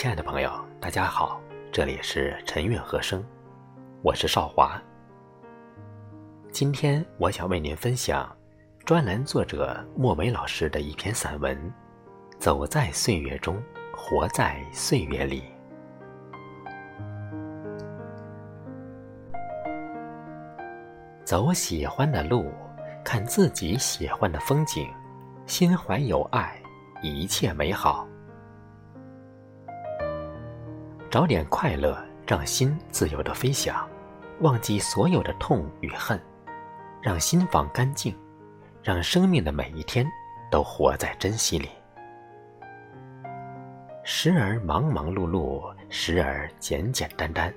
[0.00, 0.50] 亲爱的朋友，
[0.80, 1.38] 大家好，
[1.70, 3.22] 这里是陈韵和声，
[4.00, 4.80] 我是少华。
[6.50, 8.34] 今天我想为您分享
[8.86, 11.54] 专栏作者莫梅老师的一篇散文
[12.38, 13.62] 《走在岁月中，
[13.94, 15.42] 活在岁月里》。
[21.26, 22.50] 走喜欢的路，
[23.04, 24.88] 看自己喜欢的风景，
[25.44, 26.58] 心怀有爱，
[27.02, 28.08] 一切美好。
[31.10, 33.84] 找点快乐，让心自由的飞翔，
[34.42, 36.18] 忘记所有的痛与恨，
[37.02, 38.16] 让心房干净，
[38.80, 40.06] 让生命的每一天
[40.52, 41.68] 都活在珍惜里。
[44.04, 47.52] 时而忙忙碌碌，时而简简单单，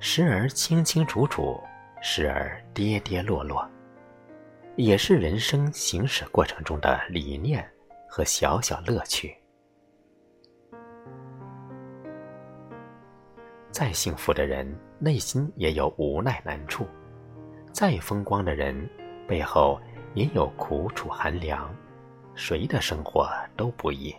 [0.00, 1.62] 时而清清楚楚，
[2.02, 3.64] 时而跌跌落落，
[4.74, 7.64] 也是人生行驶过程中的理念
[8.08, 9.32] 和小小乐趣。
[13.74, 16.84] 再幸福的人，内心也有无奈难处；
[17.72, 18.88] 再风光的人，
[19.26, 19.80] 背后
[20.14, 21.74] 也有苦楚寒凉。
[22.36, 24.14] 谁的生活都不易。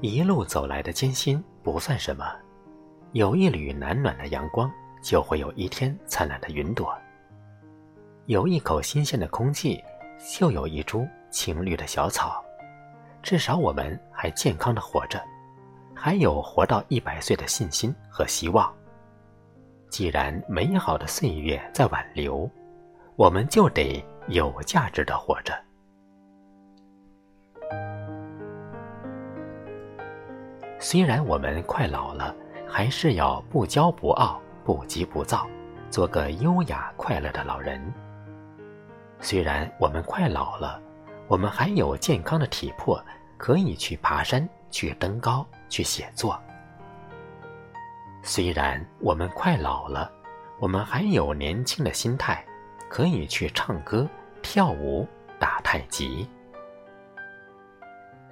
[0.00, 2.24] 一路走来的艰辛不算什么，
[3.12, 4.68] 有一缕暖暖的阳光，
[5.00, 6.88] 就会有一天灿烂的云朵；
[8.26, 9.80] 有一口新鲜的空气，
[10.36, 12.44] 就有一株青绿的小草。
[13.22, 15.22] 至少我们还健康的活着，
[15.94, 18.72] 还有活到一百岁的信心和希望。
[19.88, 22.48] 既然美好的岁月在挽留，
[23.16, 25.52] 我们就得有价值的活着。
[30.78, 32.34] 虽然我们快老了，
[32.66, 35.46] 还是要不骄不傲、不急不躁，
[35.90, 37.80] 做个优雅快乐的老人。
[39.18, 40.80] 虽然我们快老了。
[41.30, 43.00] 我们还有健康的体魄，
[43.38, 46.36] 可以去爬山、去登高、去写作。
[48.20, 50.10] 虽然我们快老了，
[50.58, 52.44] 我们还有年轻的心态，
[52.88, 54.08] 可以去唱歌、
[54.42, 55.06] 跳舞、
[55.38, 56.28] 打太极。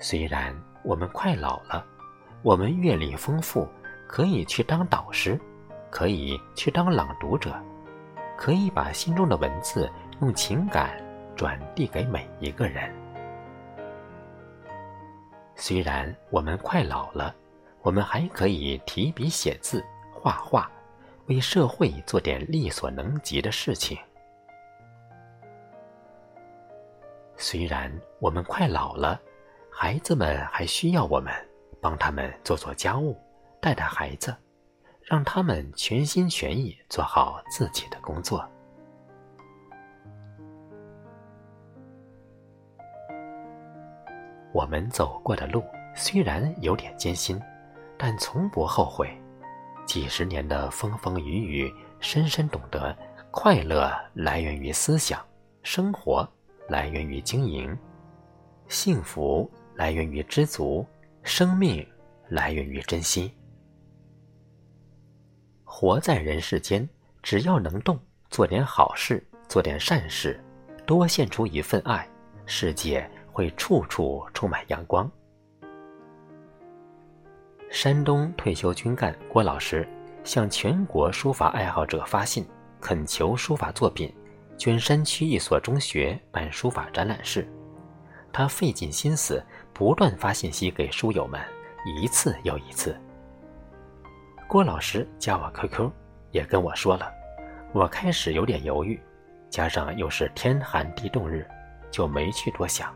[0.00, 0.52] 虽然
[0.82, 1.86] 我们快老了，
[2.42, 3.68] 我们阅历丰富，
[4.08, 5.40] 可以去当导师，
[5.88, 7.54] 可以去当朗读者，
[8.36, 9.88] 可以把心中的文字
[10.20, 11.00] 用情感。
[11.38, 12.92] 转递给每一个人。
[15.54, 17.32] 虽然我们快老了，
[17.80, 20.68] 我们还可以提笔写字、画画，
[21.26, 23.96] 为社会做点力所能及的事情。
[27.36, 27.88] 虽然
[28.18, 29.20] 我们快老了，
[29.70, 31.32] 孩子们还需要我们
[31.80, 33.16] 帮他们做做家务、
[33.60, 34.36] 带带孩子，
[35.02, 38.44] 让他们全心全意做好自己的工作。
[44.52, 45.62] 我们走过的路
[45.94, 47.40] 虽然有点艰辛，
[47.96, 49.10] 但从不后悔。
[49.86, 52.96] 几十年的风风雨雨，深深懂得：
[53.30, 55.24] 快乐来源于思想，
[55.62, 56.28] 生活
[56.68, 57.76] 来源于经营，
[58.68, 60.86] 幸福来源于知足，
[61.22, 61.86] 生命
[62.28, 63.32] 来源于珍惜。
[65.64, 66.88] 活在人世间，
[67.22, 67.98] 只要能动，
[68.30, 70.42] 做点好事，做点善事，
[70.86, 72.08] 多献出一份爱，
[72.46, 73.10] 世界。
[73.38, 75.08] 会处处充满阳光。
[77.70, 79.88] 山东退休军干郭老师
[80.24, 82.44] 向全国书法爱好者发信，
[82.80, 84.12] 恳求书法作品
[84.56, 87.48] 捐山区一所中学办书法展览室。
[88.32, 89.40] 他费尽心思，
[89.72, 91.40] 不断发信息给书友们，
[91.86, 93.00] 一次又一次。
[94.48, 95.88] 郭老师加我 QQ，
[96.32, 97.08] 也跟我说了，
[97.72, 99.00] 我开始有点犹豫，
[99.48, 101.46] 加上又是天寒地冻日，
[101.88, 102.92] 就没去多想。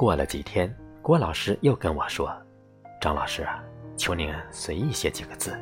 [0.00, 2.34] 过了几天，郭老师又跟我说
[3.02, 3.46] ：“张老师，
[3.98, 5.60] 求您随意写几个字。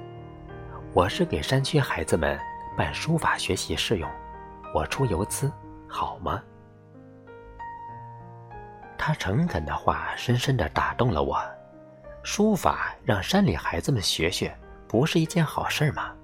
[0.94, 2.38] 我是给山区孩子们
[2.76, 4.08] 办书法学习试用，
[4.72, 5.50] 我出游资，
[5.88, 6.40] 好吗？”
[8.96, 11.36] 他诚恳的话深深的打动了我。
[12.22, 14.56] 书法让山里孩子们学学，
[14.86, 16.14] 不是一件好事吗？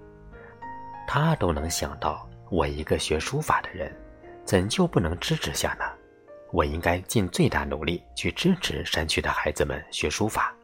[1.05, 3.93] 他都能想到，我一个学书法的人，
[4.45, 5.85] 怎就不能支持下呢？
[6.55, 10.55] 我应该尽最大努力去支持山区的孩子们学书法。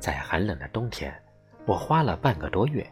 [0.00, 1.14] 在寒冷的冬天，
[1.64, 2.84] 我花了半个多月，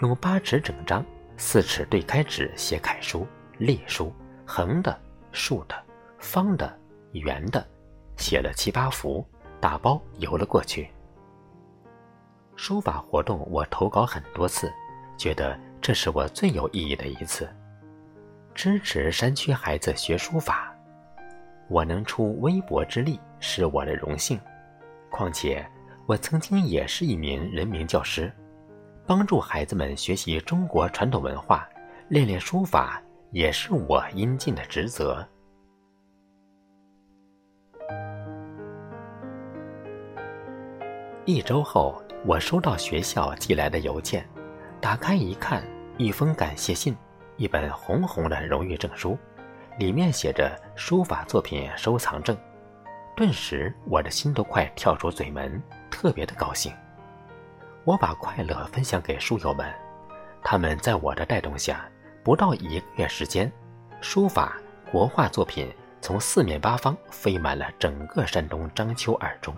[0.00, 1.02] 用八尺整张、
[1.38, 3.26] 四尺对开纸写楷书、
[3.56, 4.12] 隶书，
[4.44, 4.94] 横的、
[5.32, 5.74] 竖的、
[6.18, 6.78] 方的、
[7.12, 7.66] 圆的，
[8.18, 9.26] 写了七八幅，
[9.58, 10.90] 打包邮了过去。
[12.56, 14.70] 书法活动我投稿很多次，
[15.16, 17.48] 觉得这是我最有意义的一次。
[18.54, 20.74] 支持山区孩子学书法。
[21.68, 24.40] 我能出微薄之力是我的荣幸。
[25.10, 25.64] 况且，
[26.06, 28.32] 我曾经也是一名人民教师，
[29.06, 31.68] 帮助孩子们学习中国传统文化，
[32.08, 35.26] 练练书法，也是我应尽的职责。
[41.24, 44.28] 一周后，我收到学校寄来的邮件，
[44.80, 45.62] 打开一看，
[45.96, 46.96] 一封感谢信，
[47.40, 49.18] 一本红红的荣誉证书，
[49.78, 52.36] 里面写着“书法作品收藏证”。
[53.16, 55.58] 顿时，我的心都快跳出嘴门，
[55.90, 56.70] 特别的高兴。
[57.84, 59.66] 我把快乐分享给书友们，
[60.44, 61.88] 他们在我的带动下，
[62.22, 63.50] 不到一个月时间，
[64.02, 64.58] 书法
[64.92, 65.66] 国画作品
[66.02, 69.56] 从四面八方飞满了整个山东章丘二中。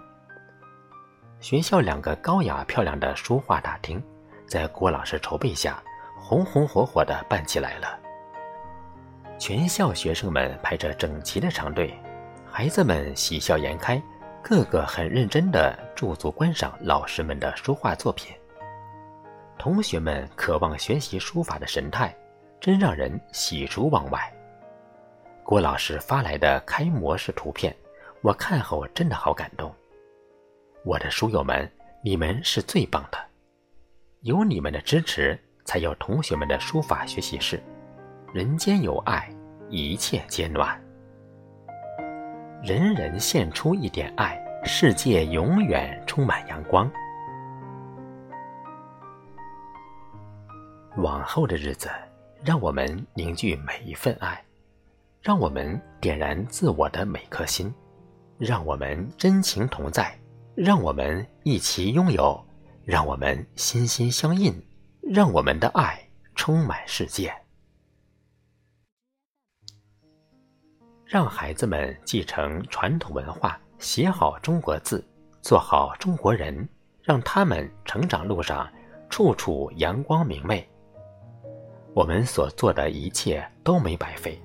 [1.40, 4.00] 学校两个高雅漂亮的书画大厅，
[4.46, 5.82] 在郭老师筹备下，
[6.22, 7.98] 红红火火地办起来了。
[9.38, 11.92] 全校学生们排着整齐的长队，
[12.48, 14.00] 孩子们喜笑颜开，
[14.40, 18.32] 个个很认真地驻足观赏老师们的书画作品。
[19.58, 22.14] 同学们渴望学习书法的神态，
[22.60, 24.32] 真让人喜出望外。
[25.42, 27.74] 郭老师发来的开模式图片，
[28.22, 29.74] 我看后真的好感动。
[30.84, 31.68] 我的书友们，
[32.02, 33.18] 你们是最棒的！
[34.20, 37.62] 有你们的支持，才有同学们的书法学习室。
[38.32, 39.28] 人间有爱，
[39.68, 40.80] 一切皆暖。
[42.62, 46.90] 人人献出一点爱，世界永远充满阳光。
[50.96, 51.90] 往后的日子，
[52.44, 54.42] 让我们凝聚每一份爱，
[55.20, 57.72] 让我们点燃自我的每颗心，
[58.38, 60.14] 让我们真情同在。
[60.54, 62.38] 让我们一起拥有，
[62.84, 64.54] 让我们心心相印，
[65.14, 66.02] 让我们的爱
[66.34, 67.30] 充满世界。
[71.04, 75.06] 让孩子们继承传统文化，写好中国字，
[75.42, 76.66] 做好中国人，
[77.02, 78.66] 让他们成长路上
[79.10, 80.66] 处处阳光明媚。
[81.92, 84.40] 我们所做的一切都没白费，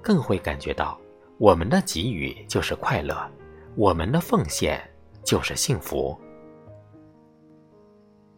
[0.00, 0.98] 更会感觉到
[1.36, 3.30] 我们的给予就是快乐，
[3.74, 4.82] 我们的奉献。
[5.24, 6.16] 就是幸福。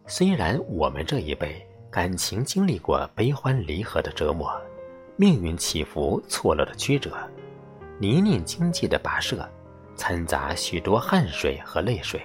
[0.07, 4.49] 虽然我们这一辈感情经历过悲欢离合的折磨，
[5.15, 7.11] 命运起伏错落的曲折，
[7.97, 9.47] 泥泞荆棘的跋涉，
[9.95, 12.21] 掺杂许多汗水和泪水，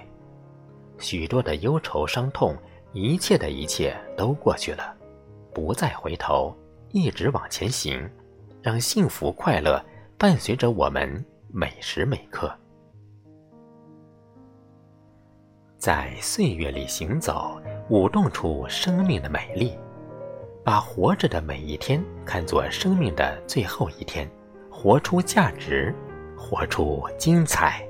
[0.98, 2.54] 许多的忧愁伤痛，
[2.92, 4.94] 一切的一切都过去了，
[5.52, 6.54] 不再回头，
[6.92, 8.08] 一直往前行，
[8.62, 9.82] 让幸福快乐
[10.18, 12.54] 伴随着我们每时每刻。
[15.78, 17.60] 在岁月里行走，
[17.90, 19.78] 舞动出生命的美丽，
[20.64, 24.26] 把活着的每一天看作生命的最后一天，
[24.70, 25.94] 活出价值，
[26.34, 27.86] 活出精彩。